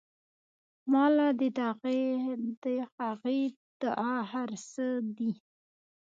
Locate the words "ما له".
0.91-1.27